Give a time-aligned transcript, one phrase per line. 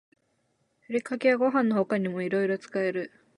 [0.79, 3.11] ふりかけはご飯の他にもいろいろ使える